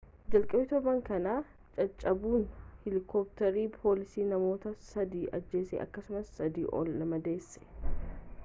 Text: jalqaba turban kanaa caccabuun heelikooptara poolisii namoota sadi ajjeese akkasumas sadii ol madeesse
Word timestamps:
jalqaba 0.33 0.61
turban 0.69 1.01
kanaa 1.09 1.41
caccabuun 1.79 2.47
heelikooptara 2.85 3.65
poolisii 3.83 4.25
namoota 4.31 4.73
sadi 4.89 5.21
ajjeese 5.39 5.83
akkasumas 5.85 6.33
sadii 6.39 6.69
ol 6.81 6.91
madeesse 7.13 7.67